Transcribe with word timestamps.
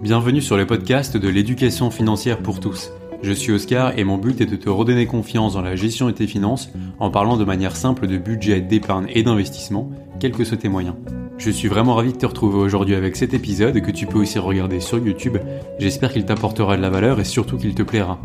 Bienvenue 0.00 0.40
sur 0.40 0.56
le 0.56 0.66
podcast 0.66 1.18
de 1.18 1.28
l'éducation 1.28 1.90
financière 1.90 2.38
pour 2.38 2.58
tous. 2.58 2.90
Je 3.20 3.32
suis 3.32 3.52
Oscar 3.52 3.98
et 3.98 4.04
mon 4.04 4.16
but 4.16 4.40
est 4.40 4.46
de 4.46 4.56
te 4.56 4.70
redonner 4.70 5.04
confiance 5.04 5.52
dans 5.52 5.60
la 5.60 5.76
gestion 5.76 6.06
de 6.06 6.12
tes 6.12 6.26
finances 6.26 6.70
en 6.98 7.10
parlant 7.10 7.36
de 7.36 7.44
manière 7.44 7.76
simple 7.76 8.06
de 8.06 8.16
budget, 8.16 8.62
d'épargne 8.62 9.08
et 9.10 9.22
d'investissement, 9.22 9.90
quels 10.18 10.32
que 10.32 10.42
soient 10.42 10.56
tes 10.56 10.70
moyens. 10.70 10.94
Je 11.36 11.50
suis 11.50 11.68
vraiment 11.68 11.96
ravi 11.96 12.14
de 12.14 12.16
te 12.16 12.24
retrouver 12.24 12.60
aujourd'hui 12.60 12.94
avec 12.94 13.14
cet 13.14 13.34
épisode 13.34 13.78
que 13.82 13.90
tu 13.90 14.06
peux 14.06 14.20
aussi 14.20 14.38
regarder 14.38 14.80
sur 14.80 14.96
YouTube. 14.96 15.36
J'espère 15.78 16.14
qu'il 16.14 16.24
t'apportera 16.24 16.78
de 16.78 16.82
la 16.82 16.88
valeur 16.88 17.20
et 17.20 17.24
surtout 17.24 17.58
qu'il 17.58 17.74
te 17.74 17.82
plaira. 17.82 18.18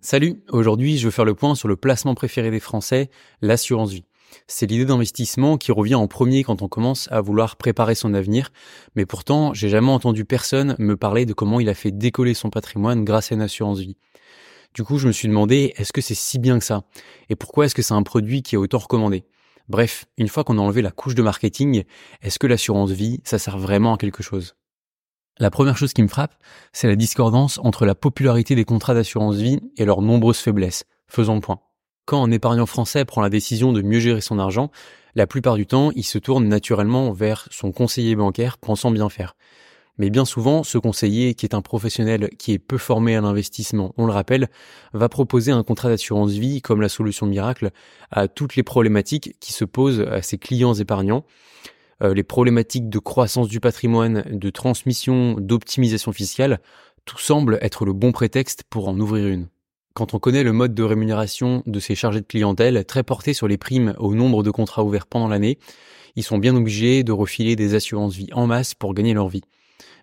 Salut, 0.00 0.42
aujourd'hui 0.48 0.96
je 0.96 1.04
veux 1.04 1.10
faire 1.10 1.26
le 1.26 1.34
point 1.34 1.54
sur 1.54 1.68
le 1.68 1.76
placement 1.76 2.14
préféré 2.14 2.50
des 2.50 2.60
Français, 2.60 3.10
l'assurance 3.42 3.92
vie. 3.92 4.07
C'est 4.50 4.66
l'idée 4.66 4.86
d'investissement 4.86 5.58
qui 5.58 5.72
revient 5.72 5.94
en 5.94 6.06
premier 6.06 6.42
quand 6.42 6.62
on 6.62 6.68
commence 6.68 7.06
à 7.12 7.20
vouloir 7.20 7.56
préparer 7.56 7.94
son 7.94 8.14
avenir, 8.14 8.50
mais 8.96 9.04
pourtant, 9.04 9.52
j'ai 9.52 9.68
jamais 9.68 9.92
entendu 9.92 10.24
personne 10.24 10.74
me 10.78 10.96
parler 10.96 11.26
de 11.26 11.34
comment 11.34 11.60
il 11.60 11.68
a 11.68 11.74
fait 11.74 11.90
décoller 11.90 12.32
son 12.32 12.48
patrimoine 12.48 13.04
grâce 13.04 13.30
à 13.30 13.34
une 13.34 13.42
assurance 13.42 13.80
vie. 13.80 13.98
Du 14.72 14.84
coup, 14.84 14.96
je 14.96 15.06
me 15.06 15.12
suis 15.12 15.28
demandé, 15.28 15.74
est-ce 15.76 15.92
que 15.92 16.00
c'est 16.00 16.14
si 16.14 16.38
bien 16.38 16.58
que 16.58 16.64
ça? 16.64 16.84
Et 17.28 17.36
pourquoi 17.36 17.66
est-ce 17.66 17.74
que 17.74 17.82
c'est 17.82 17.92
un 17.92 18.02
produit 18.02 18.42
qui 18.42 18.54
est 18.54 18.58
autant 18.58 18.78
recommandé? 18.78 19.24
Bref, 19.68 20.06
une 20.16 20.28
fois 20.28 20.44
qu'on 20.44 20.56
a 20.56 20.62
enlevé 20.62 20.80
la 20.80 20.92
couche 20.92 21.14
de 21.14 21.22
marketing, 21.22 21.84
est-ce 22.22 22.38
que 22.38 22.46
l'assurance 22.46 22.90
vie, 22.90 23.20
ça 23.24 23.38
sert 23.38 23.58
vraiment 23.58 23.94
à 23.94 23.98
quelque 23.98 24.22
chose? 24.22 24.54
La 25.38 25.50
première 25.50 25.76
chose 25.76 25.92
qui 25.92 26.02
me 26.02 26.08
frappe, 26.08 26.34
c'est 26.72 26.88
la 26.88 26.96
discordance 26.96 27.60
entre 27.62 27.84
la 27.84 27.94
popularité 27.94 28.54
des 28.54 28.64
contrats 28.64 28.94
d'assurance 28.94 29.36
vie 29.36 29.60
et 29.76 29.84
leurs 29.84 30.00
nombreuses 30.00 30.38
faiblesses. 30.38 30.84
Faisons 31.06 31.34
le 31.34 31.42
point. 31.42 31.60
Quand 32.08 32.24
un 32.24 32.30
épargnant 32.30 32.64
français 32.64 33.04
prend 33.04 33.20
la 33.20 33.28
décision 33.28 33.74
de 33.74 33.82
mieux 33.82 34.00
gérer 34.00 34.22
son 34.22 34.38
argent, 34.38 34.70
la 35.14 35.26
plupart 35.26 35.56
du 35.56 35.66
temps, 35.66 35.90
il 35.94 36.04
se 36.04 36.16
tourne 36.16 36.48
naturellement 36.48 37.12
vers 37.12 37.46
son 37.50 37.70
conseiller 37.70 38.16
bancaire 38.16 38.56
pensant 38.56 38.90
bien 38.90 39.10
faire. 39.10 39.36
Mais 39.98 40.08
bien 40.08 40.24
souvent, 40.24 40.64
ce 40.64 40.78
conseiller, 40.78 41.34
qui 41.34 41.44
est 41.44 41.54
un 41.54 41.60
professionnel 41.60 42.30
qui 42.38 42.52
est 42.52 42.58
peu 42.58 42.78
formé 42.78 43.14
à 43.14 43.20
l'investissement, 43.20 43.92
on 43.98 44.06
le 44.06 44.12
rappelle, 44.12 44.48
va 44.94 45.10
proposer 45.10 45.52
un 45.52 45.62
contrat 45.62 45.90
d'assurance 45.90 46.30
vie 46.30 46.62
comme 46.62 46.80
la 46.80 46.88
solution 46.88 47.26
miracle 47.26 47.72
à 48.10 48.26
toutes 48.26 48.56
les 48.56 48.62
problématiques 48.62 49.36
qui 49.38 49.52
se 49.52 49.66
posent 49.66 50.00
à 50.00 50.22
ses 50.22 50.38
clients 50.38 50.72
épargnants. 50.72 51.26
Euh, 52.02 52.14
les 52.14 52.24
problématiques 52.24 52.88
de 52.88 52.98
croissance 52.98 53.48
du 53.48 53.60
patrimoine, 53.60 54.24
de 54.30 54.48
transmission, 54.48 55.34
d'optimisation 55.38 56.12
fiscale, 56.12 56.62
tout 57.04 57.18
semble 57.18 57.58
être 57.60 57.84
le 57.84 57.92
bon 57.92 58.12
prétexte 58.12 58.64
pour 58.70 58.88
en 58.88 58.98
ouvrir 58.98 59.26
une. 59.26 59.48
Quand 59.98 60.14
on 60.14 60.20
connaît 60.20 60.44
le 60.44 60.52
mode 60.52 60.74
de 60.74 60.84
rémunération 60.84 61.64
de 61.66 61.80
ces 61.80 61.96
chargés 61.96 62.20
de 62.20 62.24
clientèle, 62.24 62.84
très 62.84 63.02
portés 63.02 63.34
sur 63.34 63.48
les 63.48 63.58
primes 63.58 63.96
au 63.98 64.14
nombre 64.14 64.44
de 64.44 64.52
contrats 64.52 64.84
ouverts 64.84 65.08
pendant 65.08 65.26
l'année, 65.26 65.58
ils 66.14 66.22
sont 66.22 66.38
bien 66.38 66.54
obligés 66.54 67.02
de 67.02 67.10
refiler 67.10 67.56
des 67.56 67.74
assurances 67.74 68.14
vie 68.14 68.28
en 68.32 68.46
masse 68.46 68.74
pour 68.74 68.94
gagner 68.94 69.12
leur 69.12 69.26
vie. 69.26 69.42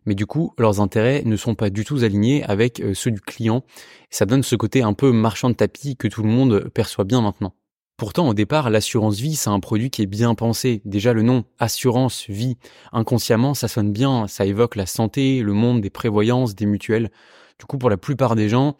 Mais 0.06 0.14
du 0.14 0.26
coup, 0.26 0.54
leurs 0.58 0.82
intérêts 0.82 1.22
ne 1.24 1.38
sont 1.38 1.56
pas 1.56 1.70
du 1.70 1.86
tout 1.86 2.04
alignés 2.04 2.44
avec 2.44 2.82
euh, 2.82 2.94
ceux 2.94 3.10
du 3.10 3.22
client. 3.22 3.64
Ça 4.10 4.26
donne 4.26 4.44
ce 4.44 4.58
côté 4.58 4.82
un 4.82 4.92
peu 4.92 5.14
marchand 5.14 5.50
de 5.50 5.56
tapis 5.56 5.96
que 5.96 6.10
tout 6.10 6.24
le 6.24 6.30
monde 6.30 6.70
perçoit 6.74 7.06
bien 7.06 7.22
maintenant. 7.22 7.54
Pourtant, 7.96 8.28
au 8.28 8.34
départ, 8.34 8.70
l'assurance 8.70 9.18
vie, 9.18 9.38
c'est 9.38 9.50
un 9.50 9.62
produit 9.62 9.92
qui 9.92 10.02
est 10.02 10.08
bien 10.08 10.36
pensé. 10.36 10.82
Déjà, 10.84 11.14
le 11.14 11.22
nom 11.22 11.46
assurance 11.58 12.26
vie, 12.28 12.58
inconsciemment, 12.92 13.54
ça 13.54 13.70
sonne 13.70 13.94
bien, 13.94 14.28
ça 14.28 14.46
évoque 14.46 14.76
la 14.76 14.88
santé, 14.88 15.42
le 15.42 15.54
monde 15.54 15.80
des 15.80 15.90
prévoyances, 15.90 16.54
des 16.54 16.66
mutuelles. 16.66 17.12
Du 17.58 17.66
coup, 17.66 17.78
pour 17.78 17.90
la 17.90 17.96
plupart 17.96 18.36
des 18.36 18.50
gens, 18.50 18.76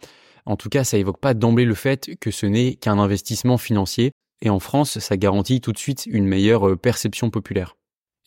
en 0.46 0.56
tout 0.56 0.68
cas, 0.68 0.84
ça 0.84 0.96
évoque 0.96 1.20
pas 1.20 1.34
d'emblée 1.34 1.64
le 1.64 1.74
fait 1.74 2.16
que 2.20 2.30
ce 2.30 2.46
n'est 2.46 2.74
qu'un 2.74 2.98
investissement 2.98 3.58
financier, 3.58 4.12
et 4.42 4.50
en 4.50 4.60
France, 4.60 4.98
ça 4.98 5.16
garantit 5.16 5.60
tout 5.60 5.72
de 5.72 5.78
suite 5.78 6.06
une 6.06 6.26
meilleure 6.26 6.68
euh, 6.68 6.76
perception 6.76 7.30
populaire. 7.30 7.76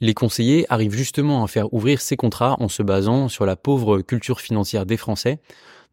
Les 0.02 0.14
conseillers 0.14 0.66
arrivent 0.70 0.96
justement 0.96 1.44
à 1.44 1.48
faire 1.48 1.74
ouvrir 1.74 2.02
ces 2.02 2.16
contrats 2.16 2.56
en 2.60 2.70
se 2.70 2.84
basant 2.84 3.28
sur 3.28 3.46
la 3.46 3.56
pauvre 3.56 4.02
culture 4.02 4.40
financière 4.40 4.86
des 4.86 4.98
Français, 4.98 5.40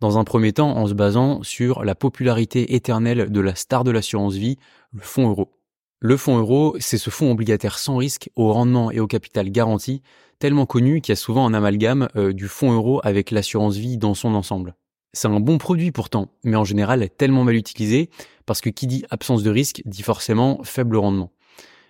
dans 0.00 0.18
un 0.18 0.24
premier 0.24 0.52
temps 0.52 0.76
en 0.76 0.86
se 0.86 0.94
basant 0.94 1.42
sur 1.42 1.84
la 1.84 1.94
popularité 1.94 2.74
éternelle 2.74 3.30
de 3.30 3.40
la 3.40 3.54
star 3.54 3.82
de 3.82 3.90
l'assurance 3.90 4.34
vie, 4.34 4.58
le 4.92 5.00
fonds 5.00 5.28
euro. 5.28 5.52
Le 6.00 6.16
fonds 6.16 6.38
euro, 6.38 6.76
c'est 6.78 6.98
ce 6.98 7.10
fonds 7.10 7.32
obligataire 7.32 7.78
sans 7.78 7.96
risque, 7.96 8.30
au 8.36 8.52
rendement 8.52 8.90
et 8.90 9.00
au 9.00 9.06
capital 9.06 9.50
garanti, 9.50 10.02
tellement 10.38 10.66
connu 10.66 11.00
qu'il 11.00 11.12
y 11.12 11.14
a 11.14 11.16
souvent 11.16 11.46
un 11.46 11.54
amalgame 11.54 12.08
euh, 12.16 12.32
du 12.32 12.48
fonds 12.48 12.72
euro 12.72 13.00
avec 13.02 13.30
l'assurance 13.30 13.76
vie 13.76 13.96
dans 13.96 14.14
son 14.14 14.34
ensemble. 14.34 14.76
C'est 15.16 15.28
un 15.28 15.40
bon 15.40 15.56
produit 15.56 15.92
pourtant, 15.92 16.28
mais 16.44 16.56
en 16.56 16.64
général 16.64 17.08
tellement 17.08 17.42
mal 17.42 17.54
utilisé, 17.54 18.10
parce 18.44 18.60
que 18.60 18.68
qui 18.68 18.86
dit 18.86 19.06
absence 19.08 19.42
de 19.42 19.48
risque 19.48 19.80
dit 19.86 20.02
forcément 20.02 20.60
faible 20.62 20.98
rendement. 20.98 21.32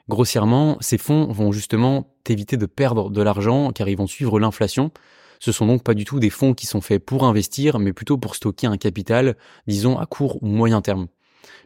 Grossièrement, 0.09 0.77
ces 0.79 0.97
fonds 0.97 1.27
vont 1.33 1.51
justement 1.51 2.15
t'éviter 2.23 2.57
de 2.57 2.67
perdre 2.67 3.11
de 3.11 3.21
l'argent 3.21 3.73
car 3.73 3.89
ils 3.89 3.97
vont 3.97 4.07
suivre 4.07 4.39
l'inflation. 4.39 4.93
Ce 5.41 5.51
sont 5.51 5.67
donc 5.67 5.83
pas 5.83 5.95
du 5.95 6.05
tout 6.05 6.21
des 6.21 6.31
fonds 6.31 6.55
qui 6.55 6.67
sont 6.67 6.81
faits 6.81 7.05
pour 7.05 7.25
investir, 7.25 7.81
mais 7.81 7.93
plutôt 7.93 8.17
pour 8.17 8.37
stocker 8.37 8.69
un 8.69 8.77
capital, 8.77 9.37
disons 9.67 9.99
à 9.99 10.07
court 10.07 10.41
ou 10.41 10.47
moyen 10.47 10.81
terme. 10.81 11.09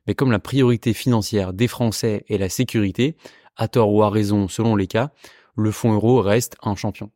Mais 0.06 0.14
comme 0.14 0.32
la 0.32 0.38
priorité 0.38 0.94
financière 0.94 1.52
des 1.52 1.68
Français 1.68 2.24
est 2.30 2.38
la 2.38 2.48
sécurité, 2.48 3.18
à 3.56 3.68
tort 3.68 3.92
ou 3.92 4.02
à 4.02 4.08
raison 4.08 4.48
selon 4.48 4.76
les 4.76 4.86
cas, 4.86 5.10
le 5.58 5.72
fonds 5.72 5.92
euro 5.92 6.22
reste 6.22 6.56
un 6.62 6.74
champion. 6.74 7.10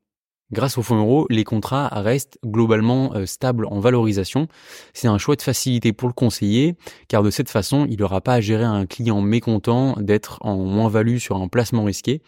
Grâce 0.55 0.79
au 0.79 0.83
fonds 0.83 0.99
euro, 0.99 1.27
les 1.31 1.43
contrats 1.43 1.89
restent 1.89 2.39
globalement 2.47 3.13
euh, 3.17 3.27
stables 3.27 3.67
en 3.67 3.81
valorisation. 3.81 4.47
C'est 4.93 5.09
un 5.09 5.19
choix 5.19 5.35
de 5.35 5.43
facilité 5.43 5.93
pour 5.93 6.07
le 6.07 6.15
conseiller, 6.15 6.77
car 7.09 7.25
de 7.25 7.31
cette 7.31 7.51
façon, 7.51 7.89
il 7.91 7.99
n'aura 7.99 8.21
pas 8.21 8.35
à 8.35 8.41
gérer 8.41 8.63
un 8.63 8.87
client 8.87 9.21
mécontent 9.21 9.97
d'être 9.99 10.39
en 10.43 10.59
moins-value 10.59 11.17
sur 11.17 11.39
un 11.39 11.49
placement 11.49 11.83
risqué. 11.83 12.23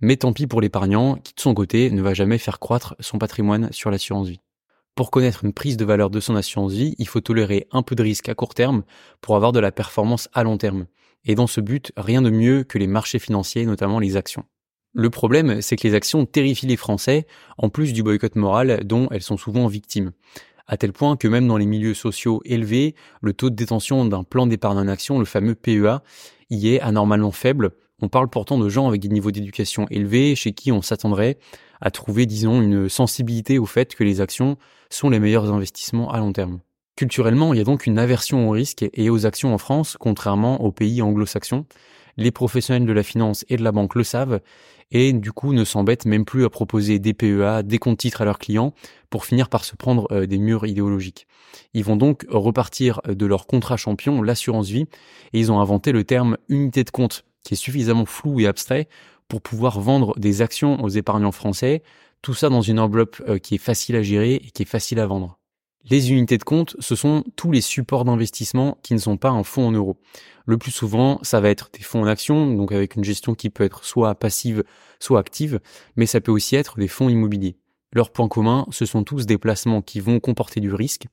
Mais 0.00 0.16
tant 0.16 0.32
pis 0.32 0.48
pour 0.48 0.60
l'épargnant, 0.60 1.14
qui 1.22 1.34
de 1.34 1.40
son 1.40 1.54
côté 1.54 1.92
ne 1.92 2.02
va 2.02 2.14
jamais 2.14 2.38
faire 2.38 2.58
croître 2.58 2.96
son 2.98 3.18
patrimoine 3.18 3.70
sur 3.70 3.92
l'assurance 3.92 4.26
vie. 4.26 4.40
Pour 4.96 5.12
connaître 5.12 5.44
une 5.44 5.52
prise 5.52 5.76
de 5.76 5.84
valeur 5.84 6.10
de 6.10 6.18
son 6.18 6.34
assurance 6.34 6.72
vie, 6.72 6.96
il 6.98 7.06
faut 7.06 7.20
tolérer 7.20 7.68
un 7.70 7.82
peu 7.82 7.94
de 7.94 8.02
risque 8.02 8.28
à 8.28 8.34
court 8.34 8.54
terme 8.54 8.82
pour 9.20 9.36
avoir 9.36 9.52
de 9.52 9.60
la 9.60 9.70
performance 9.70 10.28
à 10.32 10.42
long 10.42 10.58
terme. 10.58 10.86
Et 11.24 11.36
dans 11.36 11.46
ce 11.46 11.60
but, 11.60 11.92
rien 11.96 12.22
de 12.22 12.30
mieux 12.30 12.64
que 12.64 12.76
les 12.76 12.88
marchés 12.88 13.20
financiers, 13.20 13.66
notamment 13.66 14.00
les 14.00 14.16
actions. 14.16 14.46
Le 14.94 15.10
problème, 15.10 15.60
c'est 15.60 15.76
que 15.76 15.86
les 15.86 15.94
actions 15.94 16.26
terrifient 16.26 16.66
les 16.66 16.76
Français, 16.76 17.26
en 17.58 17.68
plus 17.68 17.92
du 17.92 18.02
boycott 18.02 18.36
moral 18.36 18.84
dont 18.84 19.08
elles 19.10 19.22
sont 19.22 19.36
souvent 19.36 19.66
victimes. 19.66 20.12
À 20.66 20.76
tel 20.76 20.92
point 20.92 21.16
que 21.16 21.28
même 21.28 21.46
dans 21.46 21.56
les 21.56 21.66
milieux 21.66 21.94
sociaux 21.94 22.42
élevés, 22.44 22.94
le 23.22 23.32
taux 23.32 23.50
de 23.50 23.54
détention 23.54 24.04
d'un 24.04 24.24
plan 24.24 24.46
d'épargne 24.46 24.78
en 24.78 24.88
action, 24.88 25.18
le 25.18 25.24
fameux 25.24 25.54
PEA, 25.54 26.02
y 26.50 26.74
est 26.74 26.80
anormalement 26.80 27.32
faible. 27.32 27.70
On 28.00 28.08
parle 28.08 28.28
pourtant 28.28 28.58
de 28.58 28.68
gens 28.68 28.86
avec 28.86 29.00
des 29.00 29.08
niveaux 29.08 29.30
d'éducation 29.30 29.86
élevés, 29.90 30.34
chez 30.36 30.52
qui 30.52 30.72
on 30.72 30.82
s'attendrait 30.82 31.38
à 31.80 31.90
trouver, 31.90 32.26
disons, 32.26 32.60
une 32.60 32.88
sensibilité 32.88 33.58
au 33.58 33.66
fait 33.66 33.94
que 33.94 34.04
les 34.04 34.20
actions 34.20 34.56
sont 34.90 35.10
les 35.10 35.20
meilleurs 35.20 35.52
investissements 35.52 36.10
à 36.10 36.18
long 36.18 36.32
terme. 36.32 36.60
Culturellement, 36.96 37.54
il 37.54 37.58
y 37.58 37.60
a 37.60 37.64
donc 37.64 37.86
une 37.86 37.98
aversion 37.98 38.48
au 38.48 38.50
risque 38.50 38.84
et 38.92 39.10
aux 39.10 39.26
actions 39.26 39.54
en 39.54 39.58
France, 39.58 39.96
contrairement 39.98 40.60
aux 40.62 40.72
pays 40.72 41.00
anglo-saxons. 41.00 41.64
Les 42.18 42.32
professionnels 42.32 42.84
de 42.84 42.92
la 42.92 43.04
finance 43.04 43.44
et 43.48 43.56
de 43.56 43.62
la 43.62 43.70
banque 43.70 43.94
le 43.94 44.02
savent 44.02 44.40
et 44.90 45.12
du 45.12 45.30
coup 45.30 45.52
ne 45.52 45.64
s'embêtent 45.64 46.04
même 46.04 46.24
plus 46.24 46.44
à 46.44 46.50
proposer 46.50 46.98
des 46.98 47.14
PEA, 47.14 47.62
des 47.62 47.78
comptes 47.78 47.98
titres 47.98 48.22
à 48.22 48.24
leurs 48.24 48.40
clients 48.40 48.74
pour 49.08 49.24
finir 49.24 49.48
par 49.48 49.64
se 49.64 49.76
prendre 49.76 50.08
euh, 50.10 50.26
des 50.26 50.38
murs 50.38 50.66
idéologiques. 50.66 51.28
Ils 51.74 51.84
vont 51.84 51.96
donc 51.96 52.26
repartir 52.28 53.00
de 53.06 53.24
leur 53.24 53.46
contrat 53.46 53.76
champion, 53.76 54.20
l'assurance 54.20 54.68
vie, 54.68 54.86
et 55.32 55.38
ils 55.38 55.52
ont 55.52 55.60
inventé 55.60 55.92
le 55.92 56.02
terme 56.02 56.38
unité 56.48 56.82
de 56.82 56.90
compte 56.90 57.24
qui 57.44 57.54
est 57.54 57.56
suffisamment 57.56 58.04
flou 58.04 58.40
et 58.40 58.48
abstrait 58.48 58.88
pour 59.28 59.40
pouvoir 59.40 59.78
vendre 59.78 60.18
des 60.18 60.42
actions 60.42 60.82
aux 60.82 60.88
épargnants 60.88 61.32
français, 61.32 61.82
tout 62.20 62.34
ça 62.34 62.48
dans 62.48 62.62
une 62.62 62.80
enveloppe 62.80 63.22
euh, 63.28 63.38
qui 63.38 63.54
est 63.54 63.58
facile 63.58 63.94
à 63.94 64.02
gérer 64.02 64.34
et 64.34 64.50
qui 64.50 64.62
est 64.62 64.66
facile 64.66 64.98
à 64.98 65.06
vendre. 65.06 65.37
Les 65.90 66.12
unités 66.12 66.36
de 66.36 66.44
compte, 66.44 66.76
ce 66.80 66.94
sont 66.94 67.24
tous 67.34 67.50
les 67.50 67.62
supports 67.62 68.04
d'investissement 68.04 68.76
qui 68.82 68.92
ne 68.92 68.98
sont 68.98 69.16
pas 69.16 69.30
un 69.30 69.42
fonds 69.42 69.68
en 69.68 69.72
euros. 69.72 69.96
Le 70.44 70.58
plus 70.58 70.70
souvent, 70.70 71.18
ça 71.22 71.40
va 71.40 71.48
être 71.48 71.70
des 71.72 71.82
fonds 71.82 72.02
en 72.02 72.06
action, 72.06 72.52
donc 72.52 72.72
avec 72.72 72.96
une 72.96 73.04
gestion 73.04 73.34
qui 73.34 73.48
peut 73.48 73.64
être 73.64 73.84
soit 73.84 74.14
passive, 74.14 74.64
soit 75.00 75.18
active, 75.18 75.60
mais 75.96 76.04
ça 76.04 76.20
peut 76.20 76.32
aussi 76.32 76.56
être 76.56 76.78
des 76.78 76.88
fonds 76.88 77.08
immobiliers. 77.08 77.56
Leur 77.94 78.12
point 78.12 78.28
commun, 78.28 78.66
ce 78.70 78.84
sont 78.84 79.02
tous 79.02 79.24
des 79.24 79.38
placements 79.38 79.80
qui 79.80 80.00
vont 80.00 80.20
comporter 80.20 80.60
du 80.60 80.74
risque 80.74 81.06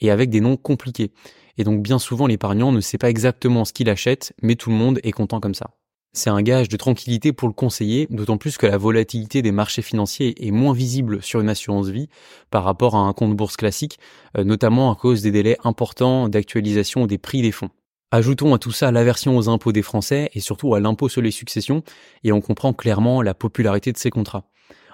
et 0.00 0.10
avec 0.10 0.30
des 0.30 0.40
noms 0.40 0.56
compliqués. 0.56 1.12
Et 1.58 1.64
donc 1.64 1.82
bien 1.82 1.98
souvent 1.98 2.26
l'épargnant 2.26 2.72
ne 2.72 2.80
sait 2.80 2.96
pas 2.96 3.10
exactement 3.10 3.66
ce 3.66 3.74
qu'il 3.74 3.90
achète, 3.90 4.32
mais 4.40 4.56
tout 4.56 4.70
le 4.70 4.76
monde 4.76 4.98
est 5.02 5.12
content 5.12 5.40
comme 5.40 5.54
ça. 5.54 5.72
C'est 6.14 6.28
un 6.28 6.42
gage 6.42 6.68
de 6.68 6.76
tranquillité 6.76 7.32
pour 7.32 7.48
le 7.48 7.54
conseiller, 7.54 8.06
d'autant 8.10 8.36
plus 8.36 8.58
que 8.58 8.66
la 8.66 8.76
volatilité 8.76 9.40
des 9.40 9.50
marchés 9.50 9.80
financiers 9.80 10.46
est 10.46 10.50
moins 10.50 10.74
visible 10.74 11.22
sur 11.22 11.40
une 11.40 11.48
assurance 11.48 11.88
vie 11.88 12.10
par 12.50 12.64
rapport 12.64 12.96
à 12.96 12.98
un 12.98 13.14
compte 13.14 13.34
bourse 13.34 13.56
classique, 13.56 13.98
euh, 14.36 14.44
notamment 14.44 14.92
à 14.92 14.94
cause 14.94 15.22
des 15.22 15.30
délais 15.30 15.56
importants 15.64 16.28
d'actualisation 16.28 17.06
des 17.06 17.16
prix 17.16 17.40
des 17.40 17.50
fonds. 17.50 17.70
Ajoutons 18.10 18.52
à 18.52 18.58
tout 18.58 18.72
ça 18.72 18.92
l'aversion 18.92 19.38
aux 19.38 19.48
impôts 19.48 19.72
des 19.72 19.80
Français 19.80 20.28
et 20.34 20.40
surtout 20.40 20.74
à 20.74 20.80
l'impôt 20.80 21.08
sur 21.08 21.22
les 21.22 21.30
successions, 21.30 21.82
et 22.24 22.32
on 22.32 22.42
comprend 22.42 22.74
clairement 22.74 23.22
la 23.22 23.32
popularité 23.32 23.90
de 23.90 23.96
ces 23.96 24.10
contrats. 24.10 24.44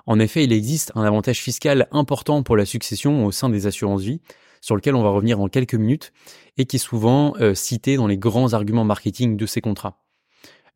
En 0.06 0.20
effet, 0.20 0.44
il 0.44 0.53
existe 0.53 0.93
un 0.94 1.03
avantage 1.03 1.41
fiscal 1.41 1.88
important 1.91 2.44
pour 2.44 2.56
la 2.56 2.65
succession 2.65 3.26
au 3.26 3.32
sein 3.32 3.50
des 3.50 3.67
assurances 3.67 4.03
vie, 4.03 4.20
sur 4.61 4.76
lequel 4.76 4.94
on 4.94 5.03
va 5.03 5.11
revenir 5.11 5.38
dans 5.38 5.49
quelques 5.49 5.75
minutes, 5.75 6.12
et 6.59 6.65
qui 6.65 6.76
est 6.76 6.79
souvent 6.79 7.35
euh, 7.41 7.55
cité 7.55 7.97
dans 7.97 8.06
les 8.06 8.19
grands 8.19 8.53
arguments 8.53 8.85
marketing 8.85 9.37
de 9.37 9.47
ces 9.47 9.61
contrats. 9.61 9.99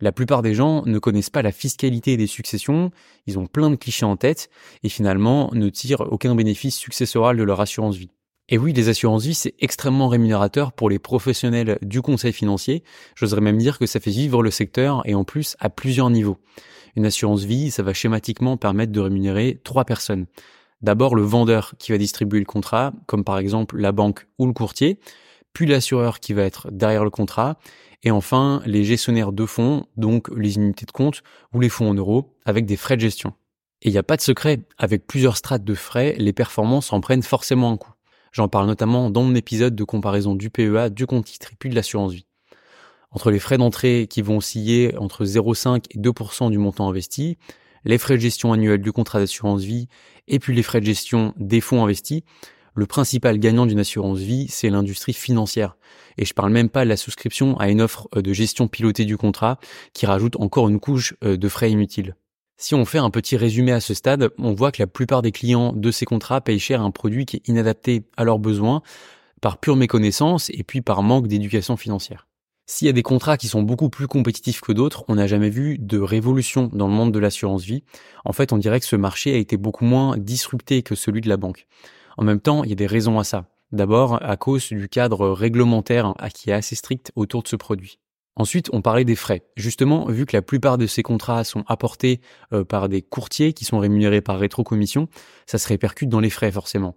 La 0.03 0.11
plupart 0.11 0.43
des 0.43 0.53
gens 0.53 0.83
ne 0.85 0.99
connaissent 0.99 1.31
pas 1.31 1.43
la 1.43 1.53
fiscalité 1.53 2.17
des 2.17 2.27
successions, 2.27 2.91
ils 3.29 3.39
ont 3.39 3.47
plein 3.47 3.71
de 3.71 3.77
clichés 3.77 4.05
en 4.05 4.17
tête 4.17 4.51
et 4.83 4.89
finalement 4.89 5.49
ne 5.53 5.69
tirent 5.69 6.13
aucun 6.13 6.35
bénéfice 6.35 6.75
successoral 6.75 7.37
de 7.37 7.45
leur 7.45 7.61
assurance 7.61 7.95
vie. 7.95 8.11
Et 8.49 8.59
oui, 8.59 8.73
les 8.73 8.89
assurances 8.89 9.23
vie, 9.25 9.35
c'est 9.35 9.55
extrêmement 9.61 10.09
rémunérateur 10.09 10.73
pour 10.73 10.91
les 10.91 10.99
professionnels 10.99 11.79
du 11.83 12.03
conseil 12.03 12.33
financier. 12.33 12.83
J'oserais 13.15 13.41
même 13.41 13.59
dire 13.59 13.79
que 13.79 13.87
ça 13.87 14.01
fait 14.01 14.11
vivre 14.11 14.43
le 14.43 14.51
secteur 14.51 15.03
et 15.05 15.15
en 15.15 15.23
plus 15.23 15.55
à 15.61 15.71
plusieurs 15.71 16.11
niveaux. 16.11 16.39
Une 16.97 17.07
assurance 17.07 17.45
vie, 17.45 17.71
ça 17.71 17.85
va 17.85 17.95
schématiquement 17.95 18.57
permettre 18.57 18.91
de 18.91 18.99
rémunérer 18.99 19.61
trois 19.63 19.85
personnes. 19.85 20.27
D'abord 20.81 21.15
le 21.15 21.23
vendeur 21.23 21.75
qui 21.79 21.93
va 21.93 21.99
distribuer 21.99 22.41
le 22.41 22.45
contrat, 22.45 22.93
comme 23.07 23.23
par 23.23 23.39
exemple 23.39 23.79
la 23.79 23.93
banque 23.93 24.27
ou 24.41 24.49
le 24.49 24.53
courtier, 24.53 24.99
puis 25.53 25.67
l'assureur 25.67 26.19
qui 26.19 26.33
va 26.33 26.43
être 26.43 26.73
derrière 26.73 27.05
le 27.05 27.11
contrat, 27.11 27.57
et 28.03 28.11
enfin 28.11 28.63
les 28.67 28.85
gestionnaires 28.85 29.33
de 29.33 29.47
fonds, 29.47 29.87
donc 29.97 30.29
les 30.37 30.57
unités 30.57 30.87
de 30.87 30.93
compte 30.93 31.23
ou 31.53 31.61
les 31.61 31.69
fonds 31.69 31.91
en 31.91 31.95
euros, 31.95 32.37
avec 32.45 32.67
des 32.67 32.77
frais 32.77 32.97
de 32.97 33.03
gestion. 33.03 33.35
Et 33.83 33.89
il 33.89 33.93
n'y 33.93 33.99
a 33.99 34.03
pas 34.03 34.17
de 34.17 34.23
secret, 34.23 34.61
avec 34.79 35.07
plusieurs 35.07 35.37
strates 35.37 35.65
de 35.65 35.75
frais, 35.75 36.15
les 36.19 36.33
performances 36.33 36.93
en 36.93 37.01
prennent 37.01 37.23
forcément 37.23 37.71
un 37.71 37.77
coup. 37.77 37.93
J'en 38.33 38.49
parle 38.49 38.67
notamment 38.67 39.11
dans 39.11 39.23
mon 39.23 39.35
épisode 39.35 39.75
de 39.75 39.85
comparaison 39.85 40.35
du 40.35 40.51
PEA, 40.51 40.89
du 40.91 41.07
compte 41.07 41.27
titre 41.27 41.51
et 41.53 41.57
puis 41.59 41.69
de 41.69 41.75
l'assurance 41.75 42.13
vie. 42.13 42.27
Entre 43.11 43.31
les 43.31 43.39
frais 43.39 43.59
d'entrée 43.59 44.07
qui 44.09 44.23
vont 44.23 44.39
osciller 44.39 44.97
entre 44.97 45.25
0,5 45.25 45.85
et 45.91 45.99
2% 45.99 46.51
du 46.51 46.59
montant 46.59 46.89
investi, 46.89 47.37
les 47.85 47.99
frais 47.99 48.17
de 48.17 48.21
gestion 48.23 48.53
annuels 48.53 48.81
du 48.81 48.93
contrat 48.93 49.19
d'assurance 49.19 49.63
vie 49.63 49.89
et 50.29 50.39
puis 50.39 50.55
les 50.55 50.63
frais 50.63 50.81
de 50.81 50.87
gestion 50.87 51.35
des 51.37 51.61
fonds 51.61 51.83
investis, 51.83 52.23
le 52.75 52.87
principal 52.87 53.39
gagnant 53.39 53.67
d'une 53.67 53.81
assurance 53.81 54.19
vie, 54.19 54.47
c'est 54.49 54.71
l'industrie 54.71 55.13
financière. 55.13 55.77
Et 56.19 56.25
je 56.25 56.35
parle 56.35 56.53
même 56.53 56.69
pas 56.69 56.85
de 56.85 56.89
la 56.89 56.97
souscription 56.97 57.59
à 57.59 57.69
une 57.69 57.83
offre 57.83 58.09
euh, 58.17 58.23
de 58.23 58.33
gestion 58.33 58.69
pilotée 58.69 59.05
du 59.05 59.17
contrat 59.17 59.59
qui 59.93 60.07
rajoute 60.07 60.37
encore 60.37 60.69
une 60.69 60.81
couche 60.81 61.15
euh, 61.25 61.37
de 61.37 61.49
frais 61.49 61.71
inutiles. 61.71 62.17
Si 62.57 62.75
on 62.75 62.85
fait 62.85 62.99
un 62.99 63.11
petit 63.11 63.37
résumé 63.37 63.73
à 63.73 63.81
ce 63.81 63.93
stade, 63.93 64.31
on 64.39 64.53
voit 64.53 64.73
que 64.73 64.83
la 64.83 64.87
plupart 64.87 65.23
des 65.23 65.33
clients 65.33 65.73
de 65.73 65.91
ces 65.91 66.05
contrats 66.05 66.41
payent 66.41 66.59
cher 66.59 66.81
un 66.81 66.91
produit 66.91 67.27
qui 67.27 67.37
est 67.37 67.49
inadapté 67.49 68.05
à 68.17 68.25
leurs 68.25 68.39
besoins 68.39 68.83
par 69.41 69.59
pure 69.59 69.77
méconnaissance 69.77 70.49
et 70.51 70.63
puis 70.63 70.81
par 70.81 71.03
manque 71.03 71.27
d'éducation 71.27 71.77
financière. 71.77 72.29
S'il 72.67 72.87
y 72.87 72.89
a 72.89 72.93
des 72.93 73.03
contrats 73.03 73.37
qui 73.37 73.49
sont 73.49 73.63
beaucoup 73.63 73.91
plus 73.91 74.07
compétitifs 74.07 74.61
que 74.61 74.73
d'autres, 74.73 75.05
on 75.09 75.17
n'a 75.17 75.27
jamais 75.27 75.51
vu 75.51 75.77
de 75.79 75.99
révolution 75.99 76.71
dans 76.73 76.87
le 76.87 76.95
monde 76.95 77.13
de 77.13 77.19
l'assurance 77.19 77.65
vie. 77.65 77.83
En 78.25 78.33
fait, 78.33 78.53
on 78.53 78.59
dirait 78.59 78.79
que 78.79 78.87
ce 78.87 78.97
marché 78.97 79.35
a 79.35 79.39
été 79.39 79.57
beaucoup 79.57 79.85
moins 79.85 80.17
disrupté 80.17 80.83
que 80.83 80.95
celui 80.95 81.21
de 81.21 81.29
la 81.29 81.37
banque. 81.37 81.67
En 82.17 82.25
même 82.25 82.41
temps, 82.41 82.65
il 82.65 82.71
y 82.71 82.73
a 82.73 82.77
des 82.77 82.87
raisons 82.87 83.19
à 83.19 83.25
ça. 83.25 83.47
D'abord, 83.73 84.23
à 84.23 84.37
cause 84.37 84.69
du 84.69 84.89
cadre 84.89 85.31
réglementaire 85.31 86.15
qui 86.35 86.51
est 86.51 86.55
assez 86.55 86.75
strict 86.75 87.11
autour 87.17 87.43
de 87.43 87.49
ce 87.49 87.57
produit. 87.57 87.99
Ensuite, 88.35 88.71
on 88.73 88.81
parlait 88.81 89.05
des 89.05 89.17
frais. 89.17 89.43
Justement, 89.57 90.07
vu 90.07 90.25
que 90.25 90.35
la 90.35 90.41
plupart 90.41 90.79
de 90.79 90.87
ces 90.87 91.03
contrats 91.03 91.45
sont 91.45 91.65
apportés 91.67 92.21
euh, 92.55 92.65
par 92.65 92.89
des 92.89 93.03
courtiers 93.03 93.53
qui 93.53 93.67
sont 93.67 93.79
rémunérés 93.79 94.23
par 94.23 94.39
rétrocommission, 94.39 95.09
ça 95.47 95.59
se 95.59 95.69
répercute 95.69 96.09
dans 96.09 96.21
les 96.21 96.31
frais 96.31 96.51
forcément. 96.51 96.97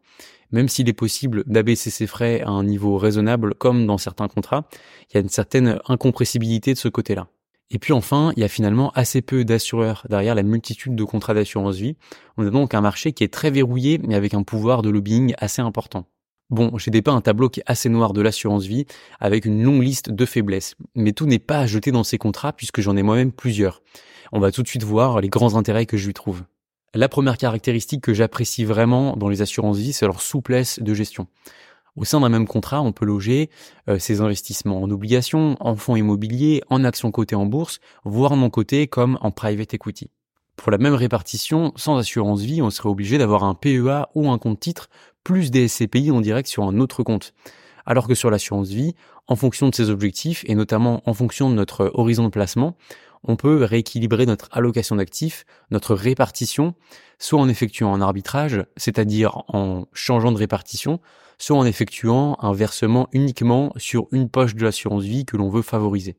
Même 0.51 0.69
s'il 0.69 0.87
est 0.87 0.93
possible 0.93 1.43
d'abaisser 1.45 1.89
ces 1.89 2.07
frais 2.07 2.41
à 2.41 2.49
un 2.49 2.63
niveau 2.63 2.97
raisonnable, 2.97 3.53
comme 3.55 3.85
dans 3.85 3.97
certains 3.97 4.29
contrats, 4.29 4.69
il 5.09 5.15
y 5.15 5.17
a 5.17 5.21
une 5.21 5.29
certaine 5.29 5.79
incompressibilité 5.87 6.73
de 6.73 6.79
ce 6.79 6.87
côté-là. 6.87 7.27
Et 7.71 7.79
puis 7.79 7.93
enfin, 7.93 8.31
il 8.37 8.41
y 8.41 8.43
a 8.43 8.47
finalement 8.47 8.91
assez 8.91 9.21
peu 9.21 9.43
d'assureurs 9.43 10.05
derrière 10.09 10.35
la 10.35 10.43
multitude 10.43 10.95
de 10.95 11.03
contrats 11.03 11.33
d'assurance 11.33 11.77
vie. 11.77 11.95
On 12.37 12.45
a 12.45 12.49
donc 12.49 12.73
un 12.73 12.81
marché 12.81 13.11
qui 13.11 13.23
est 13.23 13.33
très 13.33 13.49
verrouillé, 13.49 13.99
mais 14.03 14.15
avec 14.15 14.33
un 14.33 14.43
pouvoir 14.43 14.81
de 14.81 14.89
lobbying 14.89 15.33
assez 15.39 15.61
important. 15.61 16.05
Bon, 16.51 16.77
j'ai 16.77 16.91
dépeint 16.91 17.15
un 17.15 17.21
tableau 17.21 17.49
qui 17.49 17.61
est 17.61 17.65
assez 17.65 17.89
noir 17.89 18.13
de 18.13 18.21
l'assurance 18.21 18.65
vie, 18.65 18.85
avec 19.19 19.45
une 19.45 19.63
longue 19.63 19.81
liste 19.81 20.11
de 20.11 20.25
faiblesses. 20.25 20.75
Mais 20.93 21.11
tout 21.11 21.25
n'est 21.25 21.39
pas 21.39 21.59
à 21.59 21.65
jeter 21.65 21.91
dans 21.91 22.03
ces 22.03 22.19
contrats, 22.19 22.53
puisque 22.53 22.81
j'en 22.81 22.95
ai 22.95 23.01
moi-même 23.01 23.31
plusieurs. 23.31 23.81
On 24.31 24.39
va 24.39 24.51
tout 24.51 24.61
de 24.61 24.67
suite 24.67 24.83
voir 24.83 25.21
les 25.21 25.29
grands 25.29 25.55
intérêts 25.55 25.87
que 25.87 25.97
je 25.97 26.05
lui 26.05 26.13
trouve. 26.13 26.43
La 26.93 27.09
première 27.09 27.37
caractéristique 27.37 28.01
que 28.01 28.13
j'apprécie 28.13 28.63
vraiment 28.63 29.17
dans 29.17 29.27
les 29.27 29.41
assurances 29.41 29.77
vie, 29.77 29.91
c'est 29.91 30.05
leur 30.05 30.21
souplesse 30.21 30.79
de 30.79 30.93
gestion. 30.93 31.27
Au 31.95 32.03
sein 32.03 32.19
d'un 32.19 32.29
même 32.29 32.47
contrat, 32.47 32.81
on 32.81 32.91
peut 32.91 33.05
loger 33.05 33.49
euh, 33.87 33.99
ses 33.99 34.19
investissements 34.19 34.81
en 34.81 34.91
obligations, 34.91 35.55
en 35.59 35.75
fonds 35.75 35.95
immobiliers, 35.95 36.61
en 36.69 36.83
actions 36.83 37.11
cotées 37.11 37.35
en 37.35 37.45
bourse, 37.45 37.79
voire 38.03 38.35
non 38.35 38.49
cotées 38.49 38.87
comme 38.87 39.17
en 39.21 39.31
private 39.31 39.73
equity. 39.73 40.09
Pour 40.57 40.71
la 40.71 40.77
même 40.77 40.93
répartition, 40.93 41.71
sans 41.75 41.97
assurance 41.97 42.41
vie, 42.41 42.61
on 42.61 42.69
serait 42.69 42.89
obligé 42.89 43.17
d'avoir 43.17 43.43
un 43.43 43.55
PEA 43.55 44.07
ou 44.13 44.29
un 44.29 44.37
compte 44.37 44.59
titre 44.59 44.89
plus 45.23 45.51
des 45.51 45.67
SCPI 45.67 46.11
en 46.11 46.21
direct 46.21 46.49
sur 46.49 46.63
un 46.63 46.79
autre 46.79 47.03
compte. 47.03 47.33
Alors 47.85 48.07
que 48.07 48.15
sur 48.15 48.29
l'assurance 48.29 48.69
vie, 48.69 48.95
en 49.27 49.35
fonction 49.35 49.69
de 49.69 49.75
ses 49.75 49.89
objectifs 49.89 50.43
et 50.47 50.55
notamment 50.55 51.01
en 51.05 51.13
fonction 51.13 51.49
de 51.49 51.55
notre 51.55 51.91
horizon 51.93 52.23
de 52.25 52.29
placement, 52.29 52.75
on 53.27 53.35
peut 53.35 53.63
rééquilibrer 53.63 54.25
notre 54.25 54.49
allocation 54.51 54.95
d'actifs, 54.95 55.45
notre 55.71 55.95
répartition, 55.95 56.75
soit 57.19 57.39
en 57.39 57.49
effectuant 57.49 57.93
un 57.93 58.01
arbitrage, 58.01 58.65
c'est-à-dire 58.77 59.43
en 59.47 59.85
changeant 59.93 60.31
de 60.31 60.37
répartition, 60.37 60.99
soit 61.37 61.57
en 61.57 61.65
effectuant 61.65 62.37
un 62.39 62.53
versement 62.53 63.07
uniquement 63.11 63.73
sur 63.77 64.07
une 64.11 64.29
poche 64.29 64.55
de 64.55 64.63
l'assurance 64.63 65.03
vie 65.03 65.25
que 65.25 65.37
l'on 65.37 65.49
veut 65.49 65.61
favoriser. 65.61 66.17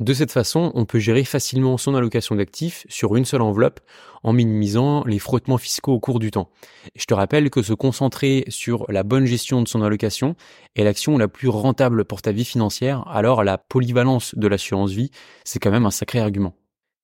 De 0.00 0.14
cette 0.14 0.32
façon, 0.32 0.72
on 0.74 0.86
peut 0.86 0.98
gérer 0.98 1.24
facilement 1.24 1.76
son 1.76 1.94
allocation 1.94 2.34
d'actifs 2.34 2.86
sur 2.88 3.16
une 3.16 3.26
seule 3.26 3.42
enveloppe 3.42 3.80
en 4.22 4.32
minimisant 4.32 5.04
les 5.04 5.18
frottements 5.18 5.58
fiscaux 5.58 5.92
au 5.92 6.00
cours 6.00 6.18
du 6.18 6.30
temps. 6.30 6.48
Je 6.96 7.04
te 7.04 7.12
rappelle 7.12 7.50
que 7.50 7.60
se 7.60 7.74
concentrer 7.74 8.44
sur 8.48 8.90
la 8.90 9.02
bonne 9.02 9.26
gestion 9.26 9.60
de 9.60 9.68
son 9.68 9.82
allocation 9.82 10.36
est 10.74 10.84
l'action 10.84 11.18
la 11.18 11.28
plus 11.28 11.48
rentable 11.48 12.06
pour 12.06 12.22
ta 12.22 12.32
vie 12.32 12.46
financière, 12.46 13.06
alors 13.08 13.44
la 13.44 13.58
polyvalence 13.58 14.34
de 14.34 14.48
l'assurance 14.48 14.90
vie, 14.90 15.10
c'est 15.44 15.58
quand 15.58 15.70
même 15.70 15.84
un 15.84 15.90
sacré 15.90 16.18
argument. 16.18 16.54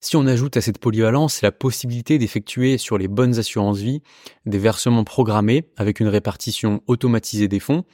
Si 0.01 0.17
on 0.17 0.27
ajoute 0.27 0.57
à 0.57 0.63
cette 0.63 0.79
polyvalence 0.79 1.43
la 1.43 1.53
possibilité 1.53 2.17
d'effectuer 2.17 2.79
sur 2.79 2.97
les 2.97 3.09
bonnes 3.09 3.39
assurances 3.39 3.79
vie 3.79 4.03
des 4.47 4.59
versements 4.59 5.05
programmés 5.05 5.69
avec 5.77 6.01
une 6.01 6.09
répartition 6.09 6.81
automatisée 6.87 7.49
des 7.49 7.61
fonds, 7.61 7.85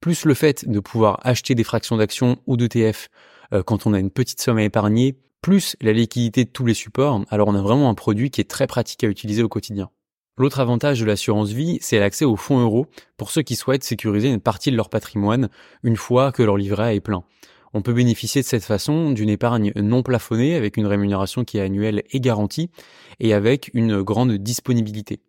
plus 0.00 0.24
le 0.24 0.34
fait 0.34 0.68
de 0.68 0.80
pouvoir 0.80 1.20
acheter 1.22 1.54
des 1.54 1.64
fractions 1.64 1.96
d'actions 1.96 2.38
ou 2.46 2.56
d'ETF 2.56 3.08
quand 3.66 3.86
on 3.86 3.94
a 3.94 3.98
une 3.98 4.10
petite 4.10 4.40
somme 4.40 4.58
à 4.58 4.64
épargner, 4.64 5.16
plus 5.42 5.76
la 5.80 5.92
liquidité 5.92 6.44
de 6.44 6.50
tous 6.50 6.66
les 6.66 6.74
supports, 6.74 7.24
alors 7.30 7.48
on 7.48 7.54
a 7.54 7.62
vraiment 7.62 7.88
un 7.88 7.94
produit 7.94 8.30
qui 8.30 8.40
est 8.40 8.50
très 8.50 8.66
pratique 8.66 9.04
à 9.04 9.08
utiliser 9.08 9.42
au 9.42 9.48
quotidien. 9.48 9.90
L'autre 10.36 10.60
avantage 10.60 11.00
de 11.00 11.04
l'assurance 11.04 11.50
vie, 11.50 11.78
c'est 11.80 11.98
l'accès 11.98 12.24
aux 12.24 12.36
fonds 12.36 12.60
euros 12.60 12.86
pour 13.16 13.30
ceux 13.30 13.42
qui 13.42 13.56
souhaitent 13.56 13.82
sécuriser 13.82 14.28
une 14.28 14.40
partie 14.40 14.70
de 14.70 14.76
leur 14.76 14.88
patrimoine 14.88 15.48
une 15.82 15.96
fois 15.96 16.30
que 16.30 16.44
leur 16.44 16.56
livret 16.56 16.94
est 16.94 17.00
plein. 17.00 17.24
On 17.74 17.82
peut 17.82 17.92
bénéficier 17.92 18.42
de 18.42 18.46
cette 18.46 18.64
façon 18.64 19.10
d'une 19.10 19.28
épargne 19.28 19.72
non 19.74 20.02
plafonnée 20.02 20.54
avec 20.54 20.76
une 20.76 20.86
rémunération 20.86 21.44
qui 21.44 21.58
est 21.58 21.62
annuelle 21.62 22.02
et 22.10 22.20
garantie 22.20 22.70
et 23.20 23.34
avec 23.34 23.70
une 23.74 24.02
grande 24.02 24.32
disponibilité 24.32 25.20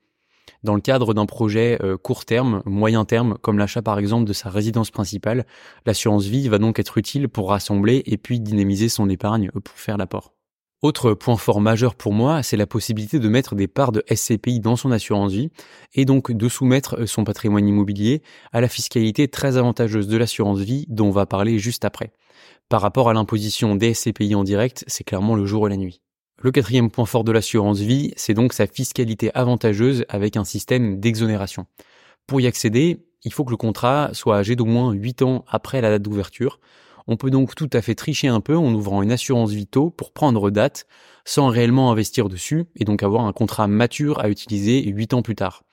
dans 0.64 0.76
le 0.76 0.82
cadre 0.82 1.14
d'un 1.14 1.26
projet 1.26 1.78
euh, 1.82 1.98
court 1.98 2.25
terme, 2.25 2.62
moyen 2.66 3.06
terme, 3.06 3.38
comme 3.42 3.58
l'achat 3.58 3.82
par 3.82 4.00
exemple 4.00 4.25
de 4.25 4.34
sa 4.34 4.50
résidence 4.50 4.92
principale, 4.92 5.46
l'assurance 5.86 6.25
vie 6.25 6.48
va 6.50 6.58
donc 6.58 6.80
être 6.80 6.98
utile 6.98 7.30
pour 7.30 7.50
rassembler 7.50 8.04
et 8.06 8.18
puis 8.18 8.39
dynamiser 8.39 8.89
son 8.89 9.10
épargne 9.10 9.51
pour 9.51 9.75
faire 9.75 9.98
l'apport. 9.98 10.34
Autre 10.82 11.13
point 11.13 11.36
fort 11.36 11.60
majeur 11.60 11.96
pour 11.96 12.13
moi, 12.13 12.42
c'est 12.42 12.56
la 12.56 12.66
possibilité 12.66 13.20
de 13.20 13.28
mettre 13.28 13.54
des 13.54 13.68
parts 13.68 13.92
de 13.92 14.01
SCPI 14.10 14.62
dans 14.62 14.78
son 14.78 14.92
assurance 14.92 15.34
vie 15.34 15.50
et 15.94 16.06
donc 16.06 16.32
de 16.32 16.48
soumettre 16.48 17.06
son 17.06 17.25
patrimoine 17.25 17.68
immobilier 17.68 18.22
à 18.54 18.62
la 18.62 18.70
fiscalité 18.70 19.28
très 19.28 19.58
avantageuse 19.58 20.08
de 20.08 20.16
l'assurance 20.16 20.60
vie 20.60 20.86
dont 20.88 21.08
on 21.08 21.12
va 21.12 21.25
parler 21.25 21.60
juste 21.60 21.84
après. 21.84 22.13
Par 22.70 22.82
rapport 22.82 23.10
à 23.10 23.13
l'imposition 23.13 23.75
des 23.75 23.94
SCPI 23.94 24.36
en 24.36 24.46
direct, 24.46 24.86
c'est 24.88 25.04
clairement 25.04 25.36
le 25.36 25.46
jour 25.46 25.68
et 25.68 25.70
la 25.70 25.75
nuit. 25.75 26.01
Le 26.41 26.51
quatrième 26.51 26.89
point 26.89 27.05
fort 27.05 27.25
de 27.25 27.34
l'assurance 27.34 27.79
vie, 27.79 28.13
c'est 28.15 28.34
donc 28.34 28.53
sa 28.53 28.65
fiscalité 28.65 29.29
avantageuse 29.34 30.05
avec 30.08 30.38
un 30.38 30.46
système 30.46 31.01
d'exonération. 31.01 31.65
Pour 32.27 32.39
y 32.39 32.48
accéder, 32.48 33.05
il 33.25 33.34
faut 33.34 33.43
que 33.43 33.51
le 33.51 33.58
contrat 33.58 34.12
soit 34.13 34.38
âgé 34.38 34.55
d'au 34.55 34.63
moins 34.63 34.93
8 34.93 35.22
ans 35.24 35.43
après 35.50 35.81
la 35.81 35.89
date 35.89 36.01
d'ouverture. 36.01 36.62
On 37.08 37.17
peut 37.17 37.29
donc 37.29 37.55
tout 37.55 37.69
à 37.74 37.81
fait 37.81 37.93
tricher 37.93 38.29
un 38.29 38.39
peu 38.39 38.55
en 38.55 38.74
ouvrant 38.74 39.03
une 39.03 39.12
assurance 39.12 39.51
Vito 39.51 39.89
pour 39.89 40.13
prendre 40.13 40.50
date 40.50 40.88
sans 41.25 41.50
réellement 41.50 41.91
investir 41.91 42.29
dessus 42.29 42.67
et 42.77 42.86
donc 42.86 43.03
avoir 43.03 43.25
un 43.25 43.34
contrat 43.34 43.67
mature 43.67 44.22
à 44.22 44.29
utiliser 44.29 44.81
8 44.88 45.15
ans 45.15 45.22
plus 45.22 45.36
tard. 45.36 45.63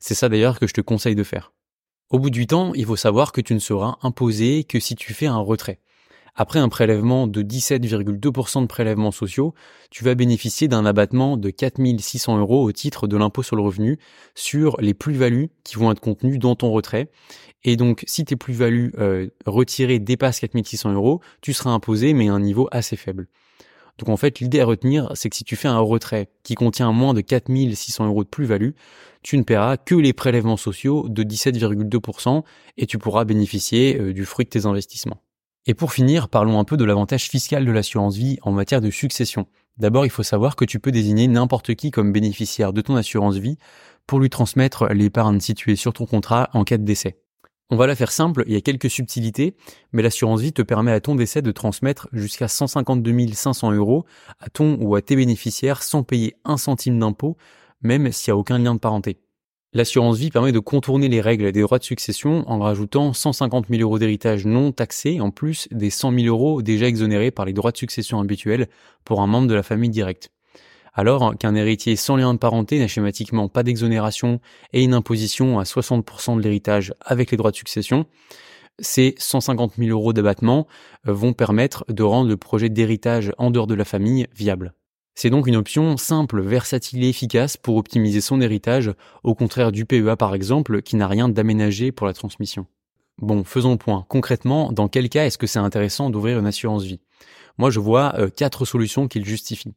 C'est 0.00 0.14
ça 0.14 0.28
d'ailleurs 0.28 0.58
que 0.58 0.66
je 0.66 0.74
te 0.74 0.80
conseille 0.80 1.14
de 1.14 1.22
faire. 1.22 1.52
Au 2.10 2.18
bout 2.18 2.30
de 2.30 2.36
8 2.36 2.52
ans, 2.54 2.72
il 2.74 2.86
faut 2.86 2.96
savoir 2.96 3.30
que 3.30 3.40
tu 3.40 3.54
ne 3.54 3.60
seras 3.60 3.98
imposé 4.02 4.64
que 4.64 4.80
si 4.80 4.96
tu 4.96 5.14
fais 5.14 5.26
un 5.26 5.38
retrait. 5.38 5.78
Après 6.40 6.60
un 6.60 6.68
prélèvement 6.68 7.26
de 7.26 7.42
17,2% 7.42 8.62
de 8.62 8.66
prélèvements 8.68 9.10
sociaux, 9.10 9.54
tu 9.90 10.04
vas 10.04 10.14
bénéficier 10.14 10.68
d'un 10.68 10.86
abattement 10.86 11.36
de 11.36 11.50
4600 11.50 12.38
euros 12.38 12.62
au 12.62 12.70
titre 12.70 13.08
de 13.08 13.16
l'impôt 13.16 13.42
sur 13.42 13.56
le 13.56 13.62
revenu 13.62 13.98
sur 14.36 14.76
les 14.80 14.94
plus-values 14.94 15.50
qui 15.64 15.74
vont 15.74 15.90
être 15.90 15.98
contenues 15.98 16.38
dans 16.38 16.54
ton 16.54 16.70
retrait. 16.70 17.10
Et 17.64 17.76
donc, 17.76 18.04
si 18.06 18.24
tes 18.24 18.36
plus-values 18.36 18.92
euh, 18.98 19.26
retirées 19.46 19.98
dépassent 19.98 20.38
4600 20.38 20.92
euros, 20.92 21.20
tu 21.40 21.52
seras 21.52 21.70
imposé, 21.70 22.12
mais 22.12 22.28
à 22.28 22.34
un 22.34 22.40
niveau 22.40 22.68
assez 22.70 22.94
faible. 22.94 23.26
Donc 23.98 24.08
en 24.08 24.16
fait, 24.16 24.38
l'idée 24.38 24.60
à 24.60 24.64
retenir, 24.64 25.10
c'est 25.14 25.30
que 25.30 25.34
si 25.34 25.42
tu 25.42 25.56
fais 25.56 25.66
un 25.66 25.80
retrait 25.80 26.30
qui 26.44 26.54
contient 26.54 26.92
moins 26.92 27.14
de 27.14 27.20
4600 27.20 28.06
euros 28.06 28.22
de 28.22 28.28
plus-value, 28.28 28.70
tu 29.24 29.38
ne 29.38 29.42
paieras 29.42 29.76
que 29.76 29.96
les 29.96 30.12
prélèvements 30.12 30.56
sociaux 30.56 31.08
de 31.08 31.24
17,2% 31.24 32.44
et 32.76 32.86
tu 32.86 32.96
pourras 32.96 33.24
bénéficier 33.24 33.98
euh, 33.98 34.12
du 34.12 34.24
fruit 34.24 34.44
de 34.44 34.50
tes 34.50 34.66
investissements. 34.66 35.20
Et 35.68 35.74
pour 35.74 35.92
finir, 35.92 36.30
parlons 36.30 36.58
un 36.58 36.64
peu 36.64 36.78
de 36.78 36.84
l'avantage 36.84 37.28
fiscal 37.28 37.66
de 37.66 37.70
l'assurance 37.70 38.16
vie 38.16 38.38
en 38.40 38.52
matière 38.52 38.80
de 38.80 38.90
succession. 38.90 39.46
D'abord, 39.76 40.06
il 40.06 40.10
faut 40.10 40.22
savoir 40.22 40.56
que 40.56 40.64
tu 40.64 40.80
peux 40.80 40.90
désigner 40.90 41.28
n'importe 41.28 41.74
qui 41.74 41.90
comme 41.90 42.10
bénéficiaire 42.10 42.72
de 42.72 42.80
ton 42.80 42.96
assurance 42.96 43.36
vie 43.36 43.58
pour 44.06 44.18
lui 44.18 44.30
transmettre 44.30 44.86
l'épargne 44.86 45.40
située 45.40 45.76
sur 45.76 45.92
ton 45.92 46.06
contrat 46.06 46.48
en 46.54 46.64
cas 46.64 46.78
de 46.78 46.84
décès. 46.84 47.18
On 47.68 47.76
va 47.76 47.86
la 47.86 47.94
faire 47.94 48.12
simple, 48.12 48.44
il 48.46 48.54
y 48.54 48.56
a 48.56 48.62
quelques 48.62 48.88
subtilités, 48.88 49.56
mais 49.92 50.00
l'assurance 50.00 50.40
vie 50.40 50.54
te 50.54 50.62
permet 50.62 50.90
à 50.90 51.02
ton 51.02 51.14
décès 51.14 51.42
de 51.42 51.52
transmettre 51.52 52.08
jusqu'à 52.14 52.48
152 52.48 53.34
500 53.34 53.72
euros 53.72 54.06
à 54.40 54.48
ton 54.48 54.78
ou 54.80 54.94
à 54.94 55.02
tes 55.02 55.16
bénéficiaires 55.16 55.82
sans 55.82 56.02
payer 56.02 56.34
un 56.46 56.56
centime 56.56 56.98
d'impôt, 56.98 57.36
même 57.82 58.10
s'il 58.10 58.32
n'y 58.32 58.36
a 58.36 58.38
aucun 58.38 58.58
lien 58.58 58.72
de 58.72 58.80
parenté. 58.80 59.18
L'assurance 59.74 60.16
vie 60.16 60.30
permet 60.30 60.52
de 60.52 60.60
contourner 60.60 61.08
les 61.08 61.20
règles 61.20 61.52
des 61.52 61.60
droits 61.60 61.78
de 61.78 61.84
succession 61.84 62.42
en 62.50 62.58
rajoutant 62.58 63.12
150 63.12 63.66
000 63.68 63.82
euros 63.82 63.98
d'héritage 63.98 64.46
non 64.46 64.72
taxé 64.72 65.20
en 65.20 65.30
plus 65.30 65.68
des 65.70 65.90
100 65.90 66.12
000 66.20 66.26
euros 66.26 66.62
déjà 66.62 66.86
exonérés 66.86 67.30
par 67.30 67.44
les 67.44 67.52
droits 67.52 67.70
de 67.70 67.76
succession 67.76 68.18
habituels 68.18 68.68
pour 69.04 69.20
un 69.20 69.26
membre 69.26 69.46
de 69.46 69.54
la 69.54 69.62
famille 69.62 69.90
directe. 69.90 70.30
Alors 70.94 71.36
qu'un 71.36 71.54
héritier 71.54 71.96
sans 71.96 72.16
lien 72.16 72.32
de 72.32 72.38
parenté 72.38 72.78
n'a 72.78 72.88
schématiquement 72.88 73.48
pas 73.48 73.62
d'exonération 73.62 74.40
et 74.72 74.82
une 74.82 74.94
imposition 74.94 75.58
à 75.58 75.64
60% 75.64 76.38
de 76.38 76.42
l'héritage 76.42 76.94
avec 77.02 77.30
les 77.30 77.36
droits 77.36 77.50
de 77.50 77.56
succession, 77.56 78.06
ces 78.78 79.16
150 79.18 79.74
000 79.76 79.90
euros 79.90 80.14
d'abattement 80.14 80.66
vont 81.04 81.34
permettre 81.34 81.84
de 81.90 82.02
rendre 82.02 82.30
le 82.30 82.38
projet 82.38 82.70
d'héritage 82.70 83.32
en 83.36 83.50
dehors 83.50 83.66
de 83.66 83.74
la 83.74 83.84
famille 83.84 84.28
viable. 84.34 84.72
C'est 85.20 85.30
donc 85.30 85.48
une 85.48 85.56
option 85.56 85.96
simple, 85.96 86.40
versatile 86.40 87.02
et 87.02 87.08
efficace 87.08 87.56
pour 87.56 87.74
optimiser 87.74 88.20
son 88.20 88.40
héritage, 88.40 88.92
au 89.24 89.34
contraire 89.34 89.72
du 89.72 89.84
PEA 89.84 90.14
par 90.16 90.32
exemple, 90.32 90.80
qui 90.80 90.94
n'a 90.94 91.08
rien 91.08 91.28
d'aménagé 91.28 91.90
pour 91.90 92.06
la 92.06 92.12
transmission. 92.12 92.66
Bon, 93.20 93.42
faisons 93.42 93.72
le 93.72 93.78
point. 93.78 94.06
Concrètement, 94.08 94.70
dans 94.70 94.86
quel 94.86 95.08
cas 95.08 95.26
est-ce 95.26 95.36
que 95.36 95.48
c'est 95.48 95.58
intéressant 95.58 96.10
d'ouvrir 96.10 96.38
une 96.38 96.46
assurance 96.46 96.84
vie? 96.84 97.00
Moi, 97.58 97.70
je 97.70 97.80
vois 97.80 98.14
euh, 98.16 98.30
quatre 98.30 98.64
solutions 98.64 99.08
qui 99.08 99.18
le 99.18 99.24
justifient. 99.24 99.74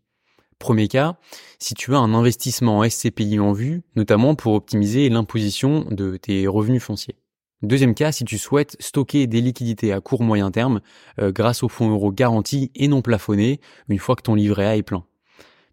Premier 0.60 0.88
cas, 0.88 1.18
si 1.58 1.74
tu 1.74 1.96
as 1.96 1.98
un 1.98 2.14
investissement 2.14 2.78
en 2.78 2.88
SCPI 2.88 3.40
en 3.40 3.52
vue, 3.52 3.82
notamment 3.96 4.36
pour 4.36 4.54
optimiser 4.54 5.10
l'imposition 5.10 5.88
de 5.90 6.18
tes 6.18 6.46
revenus 6.46 6.84
fonciers. 6.84 7.16
Deuxième 7.64 7.96
cas, 7.96 8.12
si 8.12 8.26
tu 8.26 8.38
souhaites 8.38 8.78
stocker 8.80 9.26
des 9.26 9.42
liquidités 9.42 9.92
à 9.92 10.02
court 10.02 10.22
moyen 10.22 10.52
terme 10.52 10.82
euh, 11.20 11.32
grâce 11.32 11.64
aux 11.64 11.70
fonds 11.70 11.90
euros 11.90 12.12
garantis 12.12 12.70
et 12.76 12.88
non 12.88 13.02
plafonnés 13.02 13.60
une 13.90 13.98
fois 13.98 14.16
que 14.16 14.22
ton 14.22 14.36
livret 14.36 14.68
A 14.68 14.78
est 14.78 14.84
plein. 14.84 15.04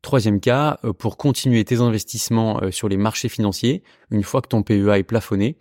Troisième 0.02 0.40
cas, 0.40 0.78
euh, 0.84 0.92
pour 0.92 1.16
continuer 1.16 1.64
tes 1.64 1.80
investissements 1.80 2.62
euh, 2.62 2.70
sur 2.70 2.88
les 2.88 2.96
marchés 2.96 3.28
financiers, 3.28 3.82
une 4.10 4.22
fois 4.22 4.40
que 4.40 4.48
ton 4.48 4.62
PEA 4.62 4.98
est 4.98 5.02
plafonné. 5.02 5.56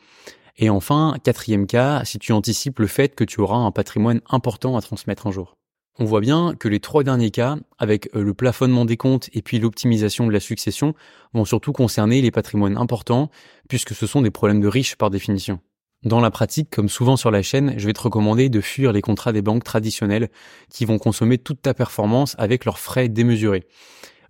Et 0.58 0.70
enfin, 0.70 1.16
quatrième 1.24 1.68
cas, 1.68 2.04
si 2.06 2.20
tu 2.20 2.32
anticipes 2.32 2.80
le 2.80 2.88
fait 2.88 3.16
que 3.16 3.24
tu 3.24 3.42
auras 3.42 3.58
un 3.58 3.72
patrimoine 3.72 4.22
important 4.30 4.76
à 4.78 4.82
transmettre 4.82 5.28
un 5.28 5.32
jour. 5.32 5.58
On 6.00 6.06
voit 6.06 6.22
bien 6.22 6.54
que 6.60 6.68
les 6.68 6.80
trois 6.80 7.04
derniers 7.04 7.32
cas, 7.32 7.58
avec 7.80 8.10
euh, 8.16 8.24
le 8.24 8.34
plafonnement 8.36 8.86
des 8.86 8.98
comptes 8.98 9.30
et 9.34 9.42
puis 9.42 9.58
l'optimisation 9.58 10.28
de 10.28 10.32
la 10.32 10.40
succession, 10.40 10.94
vont 11.34 11.46
surtout 11.46 11.72
concerner 11.72 12.22
les 12.22 12.30
patrimoines 12.30 12.78
importants, 12.78 13.32
puisque 13.68 13.96
ce 13.96 14.06
sont 14.06 14.22
des 14.22 14.30
problèmes 14.30 14.62
de 14.62 14.68
riches 14.68 14.96
par 14.96 15.10
définition. 15.10 15.60
Dans 16.04 16.20
la 16.20 16.30
pratique, 16.30 16.70
comme 16.70 16.90
souvent 16.90 17.18
sur 17.18 17.32
la 17.32 17.42
chaîne, 17.42 17.74
je 17.78 17.88
vais 17.88 17.94
te 17.94 18.02
recommander 18.02 18.50
de 18.50 18.62
fuir 18.62 18.94
les 18.94 19.02
contrats 19.02 19.34
des 19.34 19.42
banques 19.42 19.64
traditionnelles 19.64 20.30
qui 20.70 20.86
vont 20.86 21.00
consommer 21.00 21.40
toute 21.40 21.64
ta 21.64 21.74
performance 21.74 22.36
avec 22.38 22.66
leurs 22.66 22.78
frais 22.78 23.10
démesurés. 23.10 23.64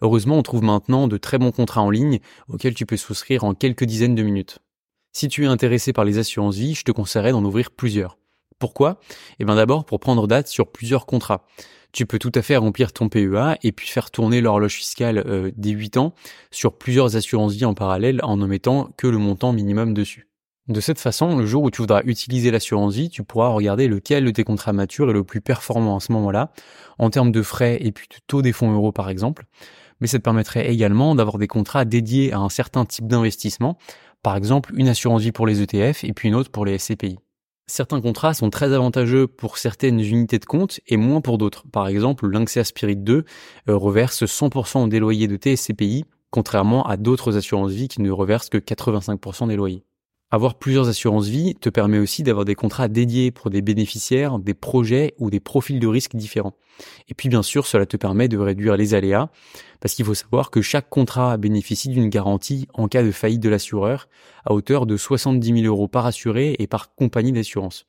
Heureusement, 0.01 0.37
on 0.37 0.43
trouve 0.43 0.63
maintenant 0.63 1.07
de 1.07 1.17
très 1.17 1.37
bons 1.37 1.51
contrats 1.51 1.81
en 1.81 1.89
ligne 1.89 2.19
auxquels 2.47 2.75
tu 2.75 2.85
peux 2.85 2.97
souscrire 2.97 3.43
en 3.43 3.53
quelques 3.53 3.85
dizaines 3.85 4.15
de 4.15 4.23
minutes. 4.23 4.59
Si 5.13 5.27
tu 5.27 5.45
es 5.45 5.47
intéressé 5.47 5.93
par 5.93 6.05
les 6.05 6.19
assurances 6.19 6.57
vie, 6.57 6.75
je 6.75 6.83
te 6.83 6.91
conseillerais 6.91 7.31
d'en 7.31 7.43
ouvrir 7.43 7.71
plusieurs. 7.71 8.17
Pourquoi? 8.59 8.99
Eh 9.39 9.45
bien 9.45 9.55
d'abord 9.55 9.85
pour 9.85 9.99
prendre 9.99 10.27
date 10.27 10.47
sur 10.47 10.71
plusieurs 10.71 11.05
contrats. 11.05 11.45
Tu 11.91 12.05
peux 12.05 12.19
tout 12.19 12.31
à 12.35 12.41
fait 12.41 12.57
remplir 12.57 12.91
ton 12.91 13.09
PEA 13.09 13.57
et 13.63 13.71
puis 13.71 13.87
faire 13.87 14.11
tourner 14.11 14.41
l'horloge 14.41 14.75
fiscale 14.75 15.23
euh, 15.25 15.51
des 15.55 15.71
8 15.71 15.97
ans 15.97 16.13
sur 16.51 16.77
plusieurs 16.77 17.15
assurances 17.15 17.53
vie 17.53 17.65
en 17.65 17.73
parallèle 17.73 18.19
en 18.23 18.37
ne 18.37 18.45
mettant 18.45 18.89
que 18.97 19.07
le 19.07 19.17
montant 19.17 19.53
minimum 19.53 19.93
dessus. 19.93 20.27
De 20.67 20.81
cette 20.81 20.99
façon, 20.99 21.37
le 21.37 21.45
jour 21.45 21.63
où 21.63 21.71
tu 21.71 21.81
voudras 21.81 22.01
utiliser 22.03 22.51
l'assurance 22.51 22.93
vie, 22.93 23.09
tu 23.09 23.23
pourras 23.23 23.47
regarder 23.47 23.87
lequel 23.87 24.25
de 24.25 24.31
tes 24.31 24.43
contrats 24.43 24.73
matures 24.73 25.09
est 25.09 25.13
le 25.13 25.23
plus 25.23 25.39
performant 25.39 25.95
à 25.95 25.99
ce 26.01 26.11
moment-là, 26.11 26.51
en 26.99 27.09
termes 27.09 27.31
de 27.31 27.41
frais 27.41 27.77
et 27.79 27.93
puis 27.93 28.07
de 28.09 28.17
taux 28.27 28.41
des 28.41 28.51
fonds 28.51 28.73
euros 28.73 28.91
par 28.91 29.09
exemple 29.09 29.45
mais 29.99 30.07
ça 30.07 30.17
te 30.17 30.23
permettrait 30.23 30.71
également 30.71 31.15
d'avoir 31.15 31.37
des 31.37 31.47
contrats 31.47 31.85
dédiés 31.85 32.33
à 32.33 32.39
un 32.39 32.49
certain 32.49 32.85
type 32.85 33.07
d'investissement, 33.07 33.77
par 34.23 34.35
exemple 34.35 34.73
une 34.75 34.89
assurance 34.89 35.21
vie 35.21 35.31
pour 35.31 35.47
les 35.47 35.61
ETF 35.61 36.03
et 36.03 36.13
puis 36.13 36.29
une 36.29 36.35
autre 36.35 36.51
pour 36.51 36.65
les 36.65 36.77
SCPI. 36.77 37.17
Certains 37.69 37.99
contrats 37.99 38.33
sont 38.33 38.49
très 38.49 38.71
avantageux 38.71 39.27
pour 39.27 39.57
certaines 39.57 39.99
unités 39.99 40.39
de 40.39 40.45
compte 40.45 40.79
et 40.87 40.95
moins 40.95 41.19
pour 41.19 41.37
d'autres. 41.37 41.65
Par 41.69 41.89
exemple, 41.89 42.25
l'Inxea 42.25 42.63
Spirit 42.63 42.95
2 42.95 43.25
euh, 43.67 43.75
reverse 43.75 44.23
100% 44.23 44.87
des 44.87 44.99
loyers 44.99 45.27
de 45.27 45.35
TSCPI, 45.35 46.05
contrairement 46.29 46.85
à 46.85 46.95
d'autres 46.95 47.35
assurances 47.35 47.71
vie 47.71 47.89
qui 47.89 48.01
ne 48.01 48.09
reversent 48.09 48.49
que 48.49 48.57
85% 48.57 49.49
des 49.49 49.57
loyers. 49.57 49.83
Avoir 50.29 50.55
plusieurs 50.55 50.89
assurances 50.89 51.27
vie 51.27 51.55
te 51.55 51.69
permet 51.69 51.99
aussi 51.99 52.21
d'avoir 52.21 52.43
des 52.43 52.53
contrats 52.53 52.89
dédiés 52.89 53.31
pour 53.31 53.49
des 53.49 53.61
bénéficiaires, 53.61 54.39
des 54.39 54.53
projets 54.53 55.13
ou 55.19 55.29
des 55.29 55.39
profils 55.39 55.79
de 55.79 55.87
risque 55.87 56.17
différents. 56.17 56.53
Et 57.07 57.13
puis 57.13 57.29
bien 57.29 57.41
sûr, 57.41 57.65
cela 57.65 57.85
te 57.85 57.95
permet 57.95 58.27
de 58.27 58.37
réduire 58.37 58.75
les 58.75 58.93
aléas, 58.93 59.29
parce 59.79 59.93
qu'il 59.93 60.03
faut 60.03 60.15
savoir 60.15 60.51
que 60.51 60.61
chaque 60.61 60.89
contrat 60.89 61.37
bénéficie 61.37 61.87
d'une 61.87 62.09
garantie 62.09 62.67
en 62.73 62.89
cas 62.89 63.03
de 63.03 63.11
faillite 63.11 63.39
de 63.39 63.47
l'assureur 63.47 64.09
à 64.43 64.51
hauteur 64.53 64.85
de 64.85 64.97
70 64.97 65.61
000 65.61 65.65
euros 65.65 65.87
par 65.87 66.05
assuré 66.05 66.57
et 66.59 66.67
par 66.67 66.93
compagnie 66.93 67.31
d'assurance. 67.31 67.85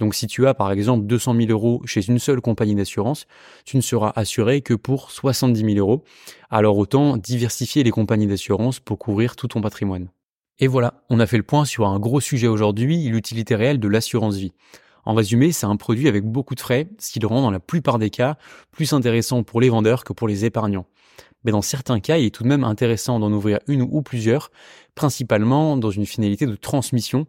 Donc 0.00 0.14
si 0.14 0.26
tu 0.26 0.46
as 0.46 0.52
par 0.52 0.72
exemple 0.72 1.06
200 1.06 1.34
000 1.34 1.50
euros 1.50 1.80
chez 1.86 2.06
une 2.06 2.18
seule 2.18 2.42
compagnie 2.42 2.74
d'assurance, 2.74 3.26
tu 3.64 3.78
ne 3.78 3.82
seras 3.82 4.12
assuré 4.16 4.60
que 4.60 4.74
pour 4.74 5.10
70 5.10 5.60
000 5.60 5.78
euros. 5.78 6.04
Alors 6.50 6.76
autant 6.76 7.16
diversifier 7.16 7.84
les 7.84 7.90
compagnies 7.90 8.26
d'assurance 8.26 8.80
pour 8.80 8.98
couvrir 8.98 9.34
tout 9.34 9.48
ton 9.48 9.62
patrimoine. 9.62 10.10
Et 10.62 10.66
voilà, 10.66 11.02
on 11.08 11.20
a 11.20 11.26
fait 11.26 11.38
le 11.38 11.42
point 11.42 11.64
sur 11.64 11.86
un 11.86 11.98
gros 11.98 12.20
sujet 12.20 12.46
aujourd'hui, 12.46 13.08
l'utilité 13.08 13.54
réelle 13.54 13.80
de 13.80 13.88
l'assurance 13.88 14.36
vie. 14.36 14.52
En 15.06 15.14
résumé, 15.14 15.52
c'est 15.52 15.64
un 15.64 15.76
produit 15.76 16.06
avec 16.06 16.22
beaucoup 16.24 16.54
de 16.54 16.60
frais, 16.60 16.86
ce 16.98 17.10
qui 17.10 17.18
le 17.18 17.26
rend 17.26 17.40
dans 17.40 17.50
la 17.50 17.60
plupart 17.60 17.98
des 17.98 18.10
cas 18.10 18.36
plus 18.70 18.92
intéressant 18.92 19.42
pour 19.42 19.62
les 19.62 19.70
vendeurs 19.70 20.04
que 20.04 20.12
pour 20.12 20.28
les 20.28 20.44
épargnants. 20.44 20.84
Mais 21.44 21.52
dans 21.52 21.62
certains 21.62 22.00
cas, 22.00 22.18
il 22.18 22.26
est 22.26 22.34
tout 22.34 22.42
de 22.42 22.48
même 22.48 22.64
intéressant 22.64 23.18
d'en 23.18 23.32
ouvrir 23.32 23.60
une 23.68 23.80
ou 23.80 24.02
plusieurs, 24.02 24.50
principalement 24.94 25.78
dans 25.78 25.90
une 25.90 26.04
finalité 26.04 26.44
de 26.44 26.56
transmission. 26.56 27.26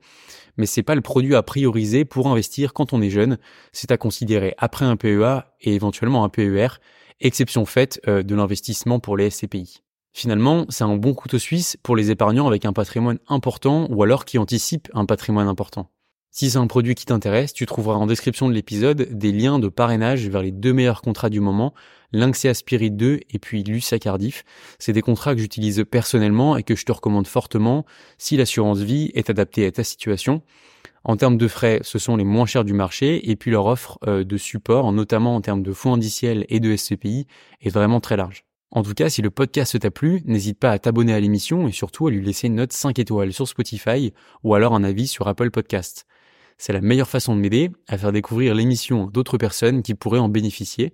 Mais 0.57 0.65
c'est 0.65 0.83
pas 0.83 0.95
le 0.95 1.01
produit 1.01 1.33
à 1.33 1.41
prioriser 1.41 2.03
pour 2.03 2.27
investir 2.27 2.73
quand 2.73 2.91
on 2.91 3.01
est 3.01 3.09
jeune. 3.09 3.37
C'est 3.71 3.91
à 3.91 3.97
considérer 3.97 4.55
après 4.57 4.83
un 4.83 4.97
PEA 4.97 5.45
et 5.61 5.73
éventuellement 5.73 6.25
un 6.25 6.29
PER, 6.29 6.67
exception 7.21 7.65
faite 7.65 8.01
euh, 8.09 8.23
de 8.23 8.35
l'investissement 8.35 8.99
pour 8.99 9.15
les 9.15 9.29
SCPI. 9.29 9.81
Finalement, 10.13 10.65
c'est 10.69 10.83
un 10.83 10.97
bon 10.97 11.13
couteau 11.13 11.39
suisse 11.39 11.77
pour 11.83 11.95
les 11.95 12.11
épargnants 12.11 12.47
avec 12.47 12.65
un 12.65 12.73
patrimoine 12.73 13.19
important 13.27 13.87
ou 13.89 14.03
alors 14.03 14.25
qui 14.25 14.37
anticipent 14.37 14.89
un 14.93 15.05
patrimoine 15.05 15.47
important. 15.47 15.89
Si 16.33 16.49
c'est 16.49 16.57
un 16.57 16.67
produit 16.67 16.95
qui 16.95 17.05
t'intéresse, 17.05 17.51
tu 17.51 17.65
trouveras 17.65 17.97
en 17.97 18.07
description 18.07 18.47
de 18.47 18.53
l'épisode 18.53 19.09
des 19.11 19.33
liens 19.33 19.59
de 19.59 19.67
parrainage 19.67 20.29
vers 20.29 20.41
les 20.41 20.51
deux 20.51 20.71
meilleurs 20.71 21.01
contrats 21.01 21.29
du 21.29 21.41
moment, 21.41 21.73
Lynxia 22.13 22.53
Spirit 22.53 22.91
2 22.91 23.19
et 23.29 23.39
puis 23.39 23.63
Lucia 23.63 23.99
Cardiff. 23.99 24.45
C'est 24.79 24.93
des 24.93 25.01
contrats 25.01 25.35
que 25.35 25.41
j'utilise 25.41 25.83
personnellement 25.89 26.55
et 26.55 26.63
que 26.63 26.75
je 26.75 26.85
te 26.85 26.91
recommande 26.91 27.27
fortement 27.27 27.85
si 28.17 28.37
l'assurance 28.37 28.79
vie 28.79 29.11
est 29.13 29.29
adaptée 29.29 29.65
à 29.65 29.71
ta 29.71 29.83
situation. 29.83 30.41
En 31.03 31.17
termes 31.17 31.37
de 31.37 31.47
frais, 31.49 31.79
ce 31.83 31.99
sont 31.99 32.15
les 32.15 32.23
moins 32.23 32.45
chers 32.45 32.63
du 32.63 32.73
marché 32.73 33.29
et 33.29 33.35
puis 33.35 33.51
leur 33.51 33.65
offre 33.65 33.97
euh, 34.07 34.23
de 34.23 34.37
support, 34.37 34.91
notamment 34.93 35.35
en 35.35 35.41
termes 35.41 35.63
de 35.63 35.73
fonds 35.73 35.95
indiciels 35.95 36.45
et 36.47 36.61
de 36.61 36.75
SCPI, 36.75 37.27
est 37.61 37.69
vraiment 37.69 37.99
très 37.99 38.15
large. 38.15 38.45
En 38.73 38.83
tout 38.83 38.93
cas, 38.93 39.09
si 39.09 39.21
le 39.21 39.29
podcast 39.29 39.77
t'a 39.77 39.91
plu, 39.91 40.21
n'hésite 40.25 40.57
pas 40.57 40.71
à 40.71 40.79
t'abonner 40.79 41.13
à 41.13 41.19
l'émission 41.19 41.67
et 41.67 41.73
surtout 41.73 42.07
à 42.07 42.11
lui 42.11 42.23
laisser 42.23 42.47
une 42.47 42.55
note 42.55 42.71
5 42.71 42.99
étoiles 42.99 43.33
sur 43.33 43.45
Spotify 43.45 44.13
ou 44.43 44.55
alors 44.55 44.73
un 44.73 44.85
avis 44.85 45.07
sur 45.07 45.27
Apple 45.27 45.51
Podcast. 45.51 46.05
C'est 46.57 46.71
la 46.71 46.79
meilleure 46.79 47.09
façon 47.09 47.35
de 47.35 47.41
m'aider 47.41 47.71
à 47.89 47.97
faire 47.97 48.13
découvrir 48.13 48.55
l'émission 48.55 49.07
d'autres 49.07 49.37
personnes 49.37 49.83
qui 49.83 49.93
pourraient 49.93 50.19
en 50.19 50.29
bénéficier. 50.29 50.93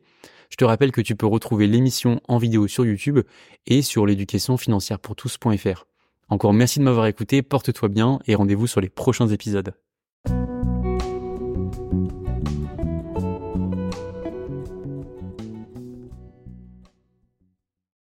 Je 0.50 0.55
te 0.55 0.65
rappelle 0.65 0.91
que 0.91 1.01
tu 1.01 1.15
peux 1.15 1.27
retrouver 1.27 1.67
l'émission 1.67 2.19
en 2.27 2.39
vidéo 2.39 2.67
sur 2.67 2.84
YouTube 2.86 3.19
et 3.67 3.84
sur 3.84 4.07
l'éducation 4.07 4.57
financière 4.57 4.98
pour 4.98 5.15
tous.fr. 5.15 5.86
Encore 6.29 6.53
merci 6.53 6.79
de 6.79 6.84
m'avoir 6.84 7.05
écouté, 7.05 7.43
porte-toi 7.43 7.89
bien 7.89 8.19
et 8.25 8.34
rendez-vous 8.34 8.65
sur 8.65 8.81
les 8.81 8.89
prochains 8.89 9.27
épisodes. 9.27 9.74